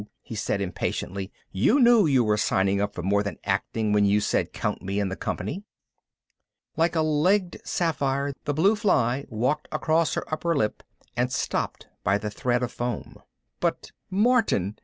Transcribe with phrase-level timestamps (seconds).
[0.23, 1.31] he said impatiently.
[1.51, 4.99] "You knew you were signing up for more than acting when you said, 'Count me
[4.99, 5.63] in the company.'"
[6.75, 10.81] Like a legged sapphire the blue fly walked across her upper lip
[11.15, 13.17] and stopped by the thread of foam.
[13.59, 14.75] "But Martin